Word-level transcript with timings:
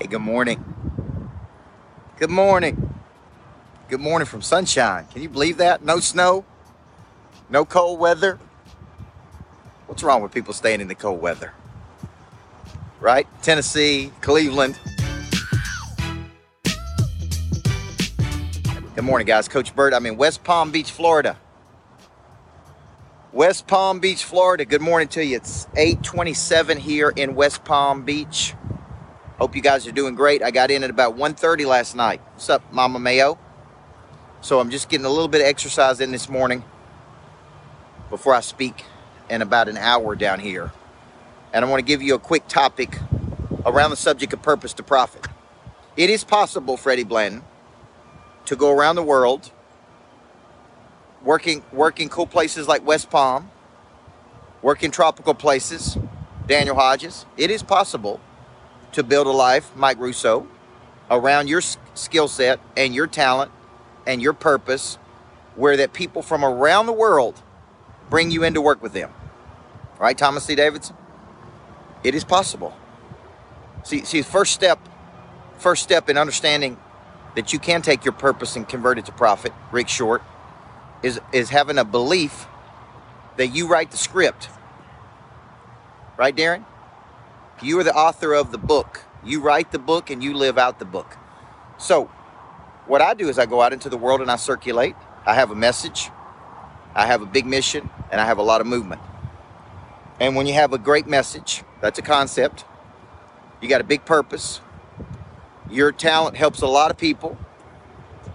Hey, 0.00 0.06
good 0.06 0.20
morning. 0.20 0.64
Good 2.18 2.30
morning. 2.30 2.94
Good 3.88 3.98
morning 3.98 4.26
from 4.26 4.42
sunshine. 4.42 5.06
Can 5.12 5.22
you 5.22 5.28
believe 5.28 5.56
that? 5.56 5.84
No 5.84 5.98
snow, 5.98 6.44
no 7.50 7.64
cold 7.64 7.98
weather. 7.98 8.38
What's 9.86 10.04
wrong 10.04 10.22
with 10.22 10.30
people 10.30 10.54
staying 10.54 10.80
in 10.80 10.86
the 10.86 10.94
cold 10.94 11.20
weather? 11.20 11.52
Right? 13.00 13.26
Tennessee, 13.42 14.12
Cleveland. 14.20 14.78
Good 18.94 19.04
morning, 19.04 19.26
guys. 19.26 19.48
Coach 19.48 19.74
Burt. 19.74 19.92
I'm 19.94 20.06
in 20.06 20.16
West 20.16 20.44
Palm 20.44 20.70
Beach, 20.70 20.92
Florida. 20.92 21.36
West 23.32 23.66
Palm 23.66 23.98
Beach, 23.98 24.22
Florida. 24.22 24.64
Good 24.64 24.80
morning 24.80 25.08
to 25.08 25.24
you. 25.24 25.38
It's 25.38 25.66
8:27 25.76 26.78
here 26.78 27.12
in 27.16 27.34
West 27.34 27.64
Palm 27.64 28.04
Beach. 28.04 28.54
Hope 29.38 29.54
you 29.54 29.62
guys 29.62 29.86
are 29.86 29.92
doing 29.92 30.16
great. 30.16 30.42
I 30.42 30.50
got 30.50 30.72
in 30.72 30.82
at 30.82 30.90
about 30.90 31.16
1.30 31.16 31.64
last 31.64 31.94
night. 31.94 32.20
What's 32.32 32.50
up, 32.50 32.72
Mama 32.72 32.98
Mayo? 32.98 33.38
So 34.40 34.58
I'm 34.58 34.68
just 34.68 34.88
getting 34.88 35.06
a 35.06 35.10
little 35.10 35.28
bit 35.28 35.40
of 35.40 35.46
exercise 35.46 36.00
in 36.00 36.10
this 36.10 36.28
morning 36.28 36.64
before 38.10 38.34
I 38.34 38.40
speak 38.40 38.84
in 39.30 39.40
about 39.40 39.68
an 39.68 39.76
hour 39.76 40.16
down 40.16 40.40
here. 40.40 40.72
And 41.52 41.64
I 41.64 41.68
want 41.68 41.78
to 41.78 41.84
give 41.84 42.02
you 42.02 42.16
a 42.16 42.18
quick 42.18 42.48
topic 42.48 42.98
around 43.64 43.90
the 43.90 43.96
subject 43.96 44.32
of 44.32 44.42
purpose 44.42 44.72
to 44.72 44.82
profit. 44.82 45.28
It 45.96 46.10
is 46.10 46.24
possible, 46.24 46.76
Freddie 46.76 47.04
Blanton, 47.04 47.44
to 48.46 48.56
go 48.56 48.72
around 48.72 48.96
the 48.96 49.04
world 49.04 49.52
working 51.22 51.62
working 51.72 52.08
cool 52.08 52.26
places 52.26 52.66
like 52.66 52.84
West 52.84 53.08
Palm, 53.08 53.52
working 54.62 54.90
tropical 54.90 55.34
places, 55.34 55.96
Daniel 56.48 56.74
Hodges. 56.74 57.24
It 57.36 57.52
is 57.52 57.62
possible 57.62 58.20
to 58.92 59.02
build 59.02 59.26
a 59.26 59.30
life, 59.30 59.74
Mike 59.76 59.98
Russo, 59.98 60.46
around 61.10 61.48
your 61.48 61.60
skill 61.94 62.28
set 62.28 62.60
and 62.76 62.94
your 62.94 63.06
talent 63.06 63.50
and 64.06 64.22
your 64.22 64.32
purpose, 64.32 64.98
where 65.56 65.76
that 65.76 65.92
people 65.92 66.22
from 66.22 66.44
around 66.44 66.86
the 66.86 66.92
world 66.92 67.42
bring 68.10 68.30
you 68.30 68.44
in 68.44 68.54
to 68.54 68.60
work 68.60 68.82
with 68.82 68.92
them. 68.92 69.10
Right, 69.98 70.16
Thomas 70.16 70.44
C. 70.44 70.54
Davidson? 70.54 70.96
It 72.04 72.14
is 72.14 72.24
possible. 72.24 72.76
See, 73.82 74.04
see, 74.04 74.22
first 74.22 74.52
step, 74.52 74.78
first 75.58 75.82
step 75.82 76.08
in 76.08 76.16
understanding 76.16 76.78
that 77.34 77.52
you 77.52 77.58
can 77.58 77.82
take 77.82 78.04
your 78.04 78.12
purpose 78.12 78.56
and 78.56 78.68
convert 78.68 78.98
it 78.98 79.06
to 79.06 79.12
profit, 79.12 79.52
Rick 79.72 79.88
Short, 79.88 80.22
is 81.02 81.20
is 81.32 81.50
having 81.50 81.78
a 81.78 81.84
belief 81.84 82.46
that 83.36 83.48
you 83.48 83.68
write 83.68 83.90
the 83.90 83.96
script. 83.96 84.48
Right, 86.16 86.34
Darren? 86.34 86.64
You 87.62 87.78
are 87.80 87.84
the 87.84 87.94
author 87.94 88.34
of 88.34 88.52
the 88.52 88.58
book. 88.58 89.02
You 89.24 89.40
write 89.40 89.72
the 89.72 89.78
book 89.78 90.10
and 90.10 90.22
you 90.22 90.34
live 90.34 90.58
out 90.58 90.78
the 90.78 90.84
book. 90.84 91.16
So, 91.78 92.06
what 92.86 93.02
I 93.02 93.14
do 93.14 93.28
is 93.28 93.38
I 93.38 93.46
go 93.46 93.60
out 93.62 93.72
into 93.72 93.88
the 93.88 93.98
world 93.98 94.20
and 94.20 94.30
I 94.30 94.36
circulate. 94.36 94.96
I 95.26 95.34
have 95.34 95.50
a 95.50 95.54
message, 95.54 96.10
I 96.94 97.06
have 97.06 97.20
a 97.20 97.26
big 97.26 97.44
mission, 97.44 97.90
and 98.10 98.20
I 98.20 98.24
have 98.24 98.38
a 98.38 98.42
lot 98.42 98.60
of 98.62 98.66
movement. 98.66 99.02
And 100.20 100.34
when 100.34 100.46
you 100.46 100.54
have 100.54 100.72
a 100.72 100.78
great 100.78 101.06
message, 101.06 101.62
that's 101.82 101.98
a 101.98 102.02
concept, 102.02 102.64
you 103.60 103.68
got 103.68 103.80
a 103.80 103.84
big 103.84 104.04
purpose, 104.06 104.60
your 105.70 105.92
talent 105.92 106.36
helps 106.36 106.62
a 106.62 106.66
lot 106.66 106.90
of 106.90 106.96
people, 106.96 107.36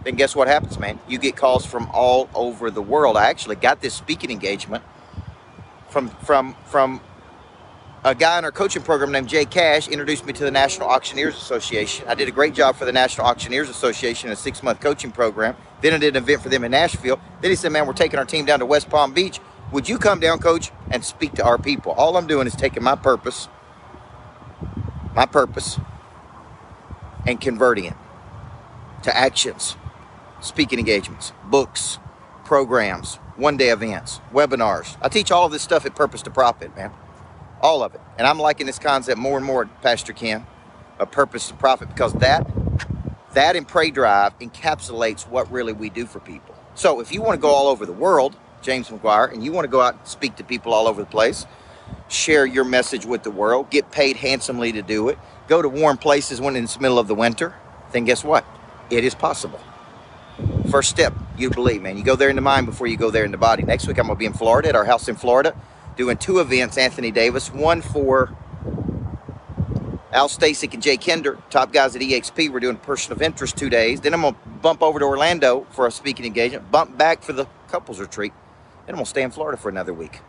then 0.04 0.16
guess 0.16 0.36
what 0.36 0.48
happens, 0.48 0.78
man? 0.78 1.00
You 1.08 1.18
get 1.18 1.36
calls 1.36 1.66
from 1.66 1.90
all 1.94 2.30
over 2.36 2.70
the 2.70 2.82
world. 2.82 3.18
I 3.18 3.30
actually 3.30 3.56
got 3.56 3.82
this 3.82 3.94
speaking 3.94 4.30
engagement 4.30 4.84
from 5.90 6.10
from 6.10 6.56
from 6.66 7.02
a 8.06 8.14
guy 8.14 8.38
in 8.38 8.44
our 8.44 8.52
coaching 8.52 8.82
program 8.82 9.12
named 9.14 9.30
Jay 9.30 9.46
Cash 9.46 9.88
introduced 9.88 10.26
me 10.26 10.34
to 10.34 10.44
the 10.44 10.52
National 10.52 10.90
Auctioneers 10.90 11.38
Association. 11.38 12.06
I 12.08 12.16
did 12.16 12.28
a 12.28 12.32
great 12.32 12.54
job 12.54 12.76
for 12.76 12.84
the 12.84 12.92
National 12.92 13.28
Auctioneers 13.28 13.70
Association 13.70 14.30
a 14.30 14.36
six 14.36 14.62
month 14.62 14.82
coaching 14.82 15.12
program. 15.12 15.56
Then 15.82 15.94
I 15.94 15.98
did 15.98 16.16
an 16.16 16.24
event 16.24 16.42
for 16.42 16.50
them 16.50 16.66
in 16.66 16.72
Nashville. 16.72 17.20
Then 17.42 17.52
he 17.52 17.56
said, 17.56 17.72
Man, 17.72 17.88
we're 17.88 17.94
taking 17.94 18.20
our 18.20 18.26
team 18.26 18.44
down 18.44 18.60
to 18.60 18.66
West 18.66 18.90
Palm 18.90 19.14
Beach. 19.14 19.40
Would 19.72 19.88
you 19.88 19.98
come 19.98 20.20
down, 20.20 20.40
coach, 20.40 20.72
and 20.92 21.04
speak 21.04 21.34
to 21.36 21.46
our 21.46 21.58
people? 21.58 21.94
All 21.94 22.18
I'm 22.18 22.28
doing 22.28 22.46
is 22.46 22.56
taking 22.56 22.84
my 22.84 22.96
purpose, 22.96 23.48
my 25.16 25.26
purpose, 25.26 25.80
and 27.26 27.40
converting 27.40 27.86
it 27.86 27.96
to 29.04 29.16
actions, 29.16 29.78
speaking 30.42 30.78
engagements, 30.78 31.32
books, 31.46 32.00
programs, 32.44 33.16
one 33.38 33.56
day 33.56 33.70
events, 33.70 34.20
webinars. 34.34 34.98
I 35.02 35.08
teach 35.08 35.32
all 35.32 35.46
of 35.46 35.54
this 35.54 35.64
stuff 35.64 35.86
at 35.86 35.96
Purpose 35.96 36.22
to 36.24 36.30
Profit, 36.30 36.76
man 36.76 36.92
all 37.64 37.82
of 37.82 37.96
it. 37.96 38.02
And 38.18 38.28
I'm 38.28 38.38
liking 38.38 38.68
this 38.68 38.78
concept 38.78 39.18
more 39.18 39.38
and 39.38 39.46
more, 39.46 39.66
Pastor 39.82 40.14
Ken, 40.14 40.46
of 41.00 41.10
purpose 41.12 41.48
to 41.48 41.56
profit, 41.56 41.88
because 41.88 42.14
that 42.16 42.46
that 43.34 43.56
and 43.56 43.68
prey 43.68 43.90
drive 43.90 44.38
encapsulates 44.38 45.28
what 45.28 45.52
really 45.52 45.74
we 45.74 45.90
do 45.90 46.06
for 46.06 46.20
people. 46.20 46.54
So 46.76 47.00
if 47.00 47.12
you 47.12 47.22
want 47.22 47.34
to 47.34 47.42
go 47.42 47.50
all 47.50 47.68
over 47.68 47.84
the 47.86 47.94
world, 47.94 48.36
James 48.62 48.90
McGuire, 48.90 49.34
and 49.34 49.44
you 49.44 49.52
want 49.52 49.66
to 49.66 49.70
go 49.70 49.82
out 49.82 49.96
and 49.96 50.08
speak 50.08 50.36
to 50.36 50.44
people 50.44 50.72
all 50.72 50.88
over 50.88 51.02
the 51.02 51.10
place, 51.10 51.48
share 52.10 52.46
your 52.46 52.64
message 52.64 53.06
with 53.06 53.24
the 53.24 53.32
world, 53.32 53.72
get 53.72 53.92
paid 53.92 54.18
handsomely 54.18 54.72
to 54.74 54.84
do 54.84 55.10
it, 55.10 55.18
go 55.48 55.64
to 55.64 55.70
warm 55.70 55.98
places 55.98 56.40
when 56.40 56.56
it's 56.56 56.76
the 56.76 56.82
middle 56.82 57.00
of 57.00 57.08
the 57.08 57.16
winter, 57.16 57.56
then 57.92 58.06
guess 58.06 58.24
what? 58.24 58.46
It 58.92 59.04
is 59.04 59.16
possible. 59.16 59.60
First 60.70 60.90
step, 60.92 61.14
you 61.38 61.50
believe, 61.50 61.82
man. 61.82 61.98
You 61.98 62.04
go 62.04 62.16
there 62.16 62.30
in 62.30 62.36
the 62.36 62.42
mind 62.42 62.68
before 62.68 62.88
you 62.88 62.98
go 62.98 63.10
there 63.10 63.26
in 63.26 63.32
the 63.32 63.38
body. 63.38 63.64
Next 63.64 63.88
week, 63.88 63.98
I'm 63.98 64.06
going 64.06 64.16
to 64.16 64.20
be 64.20 64.26
in 64.26 64.34
Florida 64.34 64.70
at 64.70 64.76
our 64.76 64.86
house 64.86 65.08
in 65.08 65.16
Florida 65.16 65.56
doing 65.96 66.18
two 66.18 66.40
events, 66.40 66.78
Anthony 66.78 67.12
Davis, 67.12 67.54
one 67.54 67.82
for 67.82 68.36
Al 70.12 70.30
Stasic 70.30 70.74
and 70.74 70.84
Jay 70.84 70.98
Kinder, 70.98 71.38
top 71.50 71.74
guys 71.74 71.96
at 71.96 72.02
EXP. 72.02 72.52
We're 72.52 72.60
doing 72.60 72.78
person 72.78 73.12
of 73.12 73.22
interest 73.22 73.58
two 73.58 73.70
days. 73.70 74.02
Then 74.02 74.14
I'm 74.14 74.22
going 74.22 74.34
to 74.34 74.40
bump 74.62 74.82
over 74.82 75.00
to 75.00 75.06
Orlando 75.06 75.66
for 75.72 75.88
a 75.88 75.92
speaking 75.92 76.26
engagement, 76.26 76.70
bump 76.72 76.98
back 76.98 77.24
for 77.24 77.34
the 77.34 77.48
couples 77.68 78.00
retreat. 78.00 78.34
Then 78.86 78.96
I'm 78.96 78.96
going 78.96 79.06
to 79.06 79.10
stay 79.10 79.24
in 79.24 79.32
Florida 79.32 79.58
for 79.58 79.70
another 79.70 79.94
week 79.94 80.20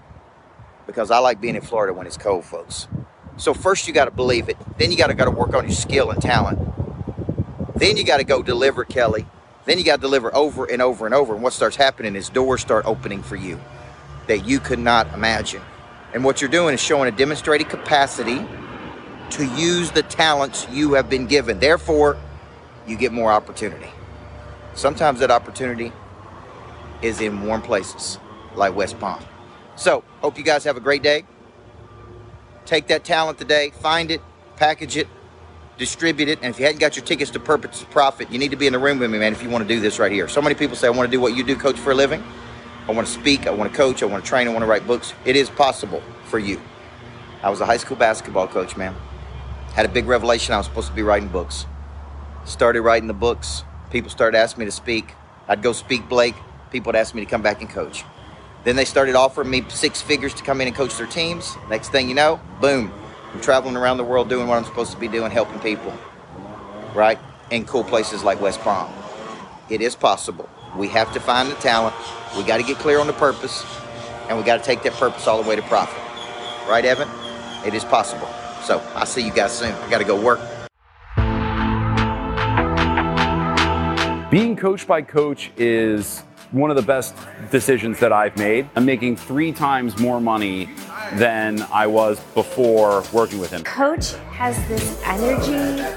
because 0.87 1.11
I 1.11 1.19
like 1.19 1.41
being 1.41 1.57
in 1.57 1.63
Florida 1.63 1.93
when 1.93 2.07
it's 2.07 2.17
cold, 2.17 2.45
folks. 2.45 2.89
So 3.37 3.53
first 3.53 3.89
you 3.89 3.95
got 3.95 4.05
to 4.05 4.11
believe 4.11 4.49
it. 4.49 4.57
Then 4.79 4.91
you 4.91 4.97
got 4.97 5.09
to 5.09 5.15
got 5.15 5.25
to 5.25 5.31
work 5.31 5.55
on 5.55 5.65
your 5.65 5.73
skill 5.73 6.11
and 6.11 6.23
talent. 6.23 6.59
Then 7.77 7.97
you 7.97 8.05
got 8.05 8.19
to 8.19 8.25
go 8.25 8.43
deliver, 8.43 8.85
Kelly. 8.85 9.27
Then 9.65 9.79
you 9.79 9.85
got 9.85 9.97
to 9.97 10.03
deliver 10.03 10.35
over 10.35 10.67
and 10.67 10.81
over 10.81 11.07
and 11.07 11.15
over. 11.15 11.35
And 11.35 11.43
what 11.43 11.53
starts 11.53 11.77
happening 11.77 12.15
is 12.15 12.29
doors 12.29 12.61
start 12.61 12.87
opening 12.87 13.23
for 13.23 13.37
you 13.37 13.61
that 14.27 14.47
you 14.47 14.61
could 14.61 14.79
not 14.79 15.13
imagine. 15.15 15.63
And 16.13 16.25
what 16.25 16.41
you're 16.41 16.51
doing 16.51 16.75
is 16.75 16.81
showing 16.81 17.13
a 17.13 17.17
demonstrated 17.17 17.69
capacity 17.69 18.45
to 19.31 19.47
use 19.57 19.91
the 19.91 20.03
talents 20.03 20.67
you 20.71 20.95
have 20.95 21.11
been 21.11 21.27
given. 21.27 21.59
Therefore, 21.59 22.17
you 22.87 22.97
get 22.97 23.13
more 23.13 23.33
opportunity. 23.33 23.89
Sometimes 24.75 25.21
that 25.21 25.31
opportunity 25.31 25.93
is 27.03 27.21
in 27.21 27.43
warm 27.45 27.63
places 27.63 28.19
like 28.55 28.75
West 28.75 28.99
Palm. 28.99 29.23
So, 29.77 30.05
hope 30.21 30.39
you 30.39 30.45
guys 30.45 30.65
have 30.65 30.77
a 30.77 30.81
great 30.81 31.03
day. 31.03 31.25
Take 32.65 32.87
that 32.89 33.05
talent 33.05 33.39
today, 33.39 33.71
find 33.71 34.11
it, 34.11 34.21
package 34.57 34.97
it, 34.97 35.09
distribute 35.77 36.29
it. 36.29 36.39
And 36.43 36.55
if 36.55 36.59
you 36.59 36.65
hadn't 36.67 36.81
got 36.81 36.97
your 36.97 37.05
tickets 37.05 37.31
to 37.33 37.41
Purpose 37.41 37.85
Profit, 37.91 38.31
you 38.31 38.39
need 38.39 38.53
to 38.53 38.57
be 38.57 38.67
in 38.67 38.73
the 38.73 38.79
room 38.79 38.99
with 38.99 39.11
me, 39.11 39.19
man, 39.19 39.33
if 39.33 39.43
you 39.43 39.51
want 39.51 39.67
to 39.67 39.75
do 39.75 39.81
this 39.81 39.99
right 39.99 40.13
here. 40.13 40.29
So 40.29 40.41
many 40.41 40.55
people 40.55 40.77
say, 40.77 40.87
I 40.87 40.91
want 40.91 41.11
to 41.11 41.11
do 41.11 41.21
what 41.21 41.37
you 41.37 41.45
do, 41.45 41.57
coach, 41.57 41.77
for 41.77 41.91
a 41.91 41.95
living. 41.95 42.23
I 42.87 42.93
want 42.93 43.07
to 43.07 43.13
speak, 43.13 43.47
I 43.47 43.51
want 43.51 43.71
to 43.71 43.77
coach, 43.77 44.03
I 44.03 44.07
want 44.07 44.23
to 44.23 44.29
train, 44.29 44.47
I 44.47 44.51
want 44.51 44.63
to 44.63 44.67
write 44.67 44.87
books. 44.87 45.15
It 45.25 45.37
is 45.37 45.49
possible 45.49 46.03
for 46.27 46.39
you. 46.39 46.61
I 47.43 47.49
was 47.49 47.61
a 47.63 47.67
high 47.67 47.79
school 47.79 47.97
basketball 47.97 48.47
coach, 48.47 48.77
man. 48.77 48.95
Had 49.73 49.87
a 49.87 49.89
big 49.89 50.07
revelation 50.07 50.53
I 50.53 50.59
was 50.59 50.67
supposed 50.67 50.89
to 50.89 50.95
be 50.95 51.03
writing 51.03 51.29
books. 51.29 51.65
Started 52.45 52.83
writing 52.83 53.09
the 53.09 53.15
books. 53.15 53.65
People 53.91 54.11
started 54.11 54.37
asking 54.37 54.61
me 54.61 54.65
to 54.67 54.71
speak. 54.71 55.15
I'd 55.49 55.63
go 55.63 55.73
speak 55.73 56.09
Blake. 56.11 56.35
People 56.71 56.91
would 56.91 56.97
ask 56.97 57.15
me 57.15 57.25
to 57.25 57.31
come 57.31 57.41
back 57.41 57.63
and 57.63 57.71
coach. 57.71 58.05
Then 58.65 58.77
they 58.77 58.85
started 58.85 59.15
offering 59.15 59.49
me 59.49 59.65
six 59.69 60.03
figures 60.03 60.35
to 60.35 60.43
come 60.43 60.61
in 60.61 60.67
and 60.67 60.77
coach 60.77 60.97
their 60.99 61.07
teams. 61.07 61.57
Next 61.71 61.91
thing 61.91 62.09
you 62.09 62.15
know, 62.15 62.39
boom, 62.61 62.93
I'm 63.33 63.41
traveling 63.41 63.77
around 63.77 63.97
the 63.97 64.05
world 64.05 64.29
doing 64.29 64.47
what 64.47 64.59
I'm 64.59 64.65
supposed 64.65 64.93
to 64.93 64.99
be 64.99 65.09
doing, 65.09 65.31
helping 65.31 65.59
people, 65.61 65.93
right? 66.95 67.19
In 67.51 67.65
cool 67.65 67.85
places 67.85 68.23
like 68.23 68.41
West 68.41 68.61
Palm. 68.61 68.93
It 69.71 69.81
is 69.81 69.95
possible. 69.95 70.49
We 70.77 70.89
have 70.89 71.13
to 71.13 71.21
find 71.21 71.51
the 71.51 71.55
talent. 71.57 71.95
We 72.37 72.43
got 72.43 72.57
to 72.57 72.65
get 72.65 72.79
clear 72.79 72.99
on 72.99 73.07
the 73.07 73.13
purpose, 73.13 73.65
and 74.29 74.37
we 74.37 74.45
got 74.45 74.59
to 74.59 74.65
take 74.65 74.83
that 74.83 74.95
purpose 74.95 75.27
all 75.27 75.43
the 75.43 75.49
way 75.49 75.55
to 75.55 75.63
profit. 75.63 76.01
Right, 76.69 76.85
Evan? 76.85 77.09
It 77.65 77.75
is 77.75 77.85
possible. 77.85 78.29
So 78.63 78.81
I'll 78.95 79.07
see 79.07 79.25
you 79.25 79.33
guys 79.33 79.57
soon. 79.57 79.73
I 79.73 79.91
got 79.91 79.99
to 79.99 80.05
go 80.05 80.21
work. 80.21 80.41
Being 84.31 84.57
coached 84.57 84.89
by 84.89 85.03
coach 85.03 85.53
is 85.57 86.25
one 86.55 86.71
of 86.71 86.77
the 86.77 86.83
best 86.83 87.15
decisions 87.51 87.99
that 87.99 88.13
I've 88.13 88.37
made. 88.37 88.69
I'm 88.77 88.85
making 88.85 89.17
three 89.17 89.53
times 89.53 89.99
more 89.99 90.21
money 90.21 90.69
than 91.15 91.63
I 91.73 91.87
was 91.87 92.21
before 92.33 93.03
working 93.13 93.41
with 93.41 93.51
him. 93.51 93.65
Coach 93.65 94.13
has 94.31 94.57
this 94.69 95.01
energy 95.05 95.53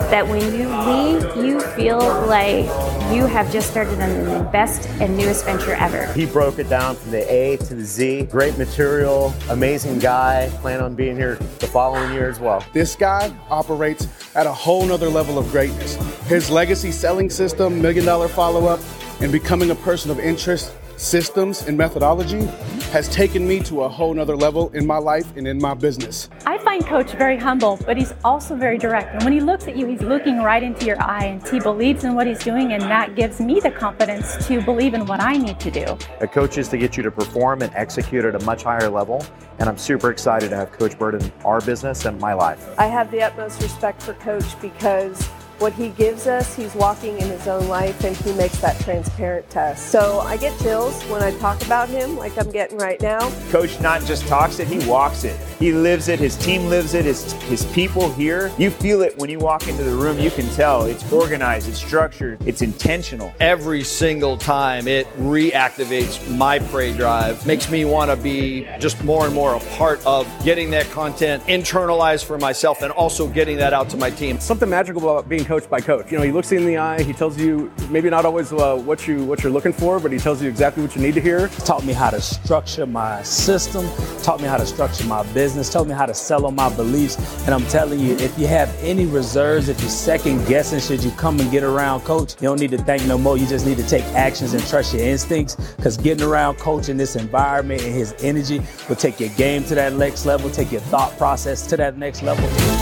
that 0.09 0.27
when 0.27 0.41
you 0.53 0.67
leave, 0.67 1.45
you 1.45 1.59
feel 1.59 1.99
like 1.99 2.65
you 3.13 3.25
have 3.25 3.51
just 3.51 3.69
started 3.69 4.01
on 4.01 4.25
the 4.25 4.49
best 4.51 4.89
and 4.99 5.15
newest 5.15 5.45
venture 5.45 5.73
ever. 5.75 6.11
He 6.13 6.25
broke 6.25 6.59
it 6.59 6.69
down 6.69 6.95
from 6.95 7.11
the 7.11 7.31
A 7.31 7.57
to 7.57 7.75
the 7.75 7.83
Z. 7.83 8.23
Great 8.23 8.57
material, 8.57 9.33
amazing 9.49 9.99
guy. 9.99 10.49
Plan 10.61 10.81
on 10.81 10.95
being 10.95 11.15
here 11.15 11.35
the 11.59 11.67
following 11.67 12.11
year 12.13 12.29
as 12.29 12.39
well. 12.39 12.65
This 12.73 12.95
guy 12.95 13.31
operates 13.49 14.07
at 14.35 14.47
a 14.47 14.51
whole 14.51 14.85
nother 14.85 15.09
level 15.09 15.37
of 15.37 15.49
greatness. 15.51 15.95
His 16.25 16.49
legacy 16.49 16.91
selling 16.91 17.29
system, 17.29 17.81
million 17.81 18.05
dollar 18.05 18.27
follow 18.27 18.65
up, 18.65 18.79
and 19.19 19.31
becoming 19.31 19.71
a 19.71 19.75
person 19.75 20.11
of 20.11 20.19
interest 20.19 20.73
systems 20.97 21.61
and 21.67 21.77
methodology 21.77 22.45
has 22.91 23.07
taken 23.09 23.47
me 23.47 23.59
to 23.59 23.83
a 23.83 23.89
whole 23.89 24.13
nother 24.13 24.35
level 24.35 24.69
in 24.69 24.85
my 24.85 24.97
life 24.97 25.35
and 25.35 25.47
in 25.47 25.61
my 25.61 25.73
business. 25.73 26.29
I 26.45 26.57
find 26.59 26.83
Coach 26.85 27.11
very 27.11 27.37
humble, 27.37 27.77
but 27.85 27.97
he's 27.97 28.13
also 28.23 28.55
very 28.55 28.77
direct. 28.77 29.13
And 29.13 29.23
when 29.23 29.33
he 29.33 29.39
looks 29.39 29.67
at 29.67 29.77
you, 29.77 29.85
he's 29.85 30.01
looking 30.01 30.39
right 30.39 30.63
into 30.63 30.85
your 30.85 30.99
eye 31.01 31.25
and 31.25 31.47
he 31.47 31.59
believes 31.59 32.03
in 32.03 32.15
what 32.15 32.25
he's 32.25 32.39
doing, 32.39 32.73
and 32.73 32.81
that 32.83 33.15
gives 33.15 33.39
me 33.39 33.59
the 33.59 33.71
confidence 33.71 34.47
to 34.47 34.61
believe 34.61 34.93
in 34.93 35.05
what 35.05 35.19
I 35.19 35.33
need 35.33 35.59
to 35.59 35.71
do. 35.71 35.97
A 36.19 36.27
coach 36.27 36.57
is 36.57 36.67
to 36.69 36.77
get 36.77 36.97
you 36.97 37.03
to 37.03 37.11
perform 37.11 37.61
and 37.61 37.73
execute 37.75 38.25
at 38.25 38.35
a 38.35 38.43
much 38.45 38.63
higher 38.63 38.89
level, 38.89 39.23
and 39.59 39.69
I'm 39.69 39.77
super 39.77 40.09
excited 40.09 40.49
to 40.49 40.55
have 40.55 40.71
Coach 40.71 40.97
Burt 40.97 41.15
in 41.15 41.31
our 41.45 41.61
business 41.61 42.05
and 42.05 42.19
my 42.19 42.33
life. 42.33 42.67
I 42.79 42.87
have 42.87 43.11
the 43.11 43.21
utmost 43.21 43.61
respect 43.61 44.01
for 44.01 44.13
Coach 44.15 44.59
because 44.61 45.29
what 45.59 45.73
he 45.73 45.89
gives 45.89 46.27
us, 46.27 46.55
he's 46.55 46.73
walking 46.75 47.19
in 47.19 47.27
his 47.27 47.47
own 47.47 47.67
life 47.67 48.03
and 48.03 48.15
he 48.17 48.31
makes 48.33 48.59
that 48.59 48.79
transparent 48.81 49.49
test. 49.49 49.87
So 49.87 50.19
I 50.19 50.37
get 50.37 50.57
chills 50.59 51.03
when 51.05 51.23
I 51.23 51.31
talk 51.39 51.61
about 51.65 51.89
him 51.89 52.17
like 52.17 52.37
I'm 52.37 52.51
getting 52.51 52.77
right 52.77 53.01
now. 53.01 53.31
Coach 53.49 53.79
not 53.79 54.03
just 54.03 54.27
talks 54.27 54.59
it, 54.59 54.67
he 54.67 54.85
walks 54.87 55.23
it. 55.23 55.37
He 55.59 55.71
lives 55.71 56.07
it, 56.07 56.19
his 56.19 56.35
team 56.35 56.67
lives 56.67 56.93
it, 56.93 57.05
his, 57.05 57.31
his 57.43 57.65
people 57.67 58.11
here. 58.13 58.51
You 58.57 58.69
feel 58.69 59.01
it 59.01 59.17
when 59.17 59.29
you 59.29 59.39
walk 59.39 59.67
into 59.67 59.83
the 59.83 59.95
room, 59.95 60.19
you 60.19 60.29
can 60.29 60.47
tell. 60.49 60.85
It's 60.85 61.11
organized, 61.11 61.67
it's 61.67 61.79
structured, 61.79 62.39
it's 62.45 62.61
intentional. 62.61 63.33
Every 63.39 63.83
single 63.83 64.37
time 64.37 64.87
it 64.87 65.07
reactivates 65.17 66.35
my 66.37 66.59
prey 66.59 66.95
drive, 66.95 67.45
makes 67.47 67.69
me 67.71 67.85
want 67.85 68.11
to 68.11 68.17
be 68.17 68.67
just 68.79 69.03
more 69.03 69.25
and 69.25 69.33
more 69.33 69.55
a 69.55 69.59
part 69.77 70.05
of 70.05 70.27
getting 70.43 70.69
that 70.71 70.89
content 70.91 71.43
internalized 71.43 72.25
for 72.25 72.37
myself 72.37 72.81
and 72.83 72.91
also 72.91 73.27
getting 73.27 73.57
that 73.57 73.73
out 73.73 73.89
to 73.89 73.97
my 73.97 74.11
team. 74.11 74.39
Something 74.39 74.69
magical 74.69 75.01
about 75.01 75.27
being 75.27 75.46
coached 75.47 75.69
by 75.69 75.79
coach. 75.79 76.11
You 76.11 76.17
know, 76.17 76.23
he 76.23 76.31
looks 76.31 76.51
you 76.51 76.59
in 76.59 76.65
the 76.65 76.77
eye. 76.77 77.01
He 77.01 77.13
tells 77.13 77.39
you 77.39 77.71
maybe 77.89 78.09
not 78.09 78.25
always 78.25 78.51
uh, 78.51 78.75
what 78.75 79.07
you 79.07 79.23
what 79.23 79.41
you're 79.41 79.51
looking 79.51 79.73
for, 79.73 79.99
but 79.99 80.11
he 80.11 80.19
tells 80.19 80.41
you 80.41 80.49
exactly 80.49 80.83
what 80.83 80.95
you 80.95 81.01
need 81.01 81.15
to 81.15 81.21
hear. 81.21 81.47
Taught 81.47 81.85
me 81.85 81.93
how 81.93 82.09
to 82.09 82.21
structure 82.21 82.85
my 82.85 83.23
system. 83.23 83.87
Taught 84.21 84.41
me 84.41 84.47
how 84.47 84.57
to 84.57 84.65
structure 84.65 85.05
my 85.05 85.23
business. 85.33 85.71
Taught 85.71 85.87
me 85.87 85.93
how 85.93 86.05
to 86.05 86.13
sell 86.13 86.45
on 86.45 86.55
my 86.55 86.73
beliefs. 86.75 87.17
And 87.45 87.55
I'm 87.55 87.65
telling 87.67 87.99
you, 87.99 88.17
if 88.17 88.37
you 88.37 88.45
have 88.47 88.69
any 88.81 89.05
reserves, 89.05 89.69
if 89.69 89.79
you're 89.79 89.89
second 89.89 90.45
guessing, 90.47 90.79
should 90.79 91.03
you 91.03 91.11
come 91.11 91.39
and 91.39 91.49
get 91.49 91.63
around 91.63 92.01
coach, 92.01 92.35
you 92.41 92.47
don't 92.49 92.59
need 92.59 92.71
to 92.71 92.77
think 92.77 93.05
no 93.05 93.17
more. 93.17 93.37
You 93.37 93.47
just 93.47 93.65
need 93.65 93.77
to 93.77 93.87
take 93.87 94.03
actions 94.15 94.53
and 94.53 94.65
trust 94.67 94.93
your 94.93 95.03
instincts. 95.03 95.55
Because 95.77 95.95
getting 95.97 96.27
around 96.27 96.55
coach 96.57 96.89
in 96.89 96.97
this 96.97 97.15
environment 97.15 97.81
and 97.83 97.93
his 97.93 98.13
energy 98.19 98.61
will 98.89 98.97
take 98.97 99.19
your 99.19 99.29
game 99.29 99.63
to 99.65 99.75
that 99.75 99.93
next 99.93 100.25
level, 100.25 100.49
take 100.49 100.71
your 100.71 100.81
thought 100.81 101.17
process 101.17 101.65
to 101.67 101.77
that 101.77 101.97
next 101.97 102.21
level. 102.21 102.76